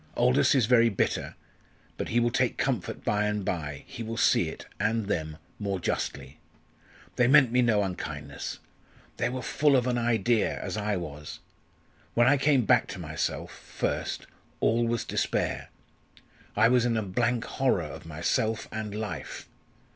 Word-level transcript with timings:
Aldous 0.17 0.55
is 0.55 0.65
very 0.65 0.89
bitter 0.89 1.35
but 1.95 2.09
he 2.09 2.19
will 2.19 2.31
take 2.31 2.57
comfort 2.57 3.03
by 3.05 3.25
and 3.25 3.45
by 3.45 3.83
he 3.85 4.01
will 4.01 4.17
see 4.17 4.49
it 4.49 4.65
and 4.79 5.05
them 5.05 5.37
more 5.59 5.79
justly. 5.79 6.39
They 7.17 7.27
meant 7.27 7.51
me 7.51 7.61
no 7.61 7.83
unkindness. 7.83 8.57
They 9.17 9.29
were 9.29 9.43
full 9.43 9.75
of 9.75 9.85
an 9.85 9.99
idea, 9.99 10.59
as 10.59 10.75
I 10.75 10.95
was. 10.97 11.37
When 12.15 12.25
I 12.27 12.37
came 12.37 12.65
back 12.65 12.87
to 12.87 12.99
myself 12.99 13.51
first 13.51 14.25
all 14.59 14.87
was 14.87 15.05
despair. 15.05 15.69
I 16.55 16.67
was 16.67 16.83
in 16.83 16.97
a 16.97 17.03
blank 17.03 17.43
horror 17.45 17.83
of 17.83 18.07
myself 18.07 18.67
and 18.71 18.95
life. 18.95 19.47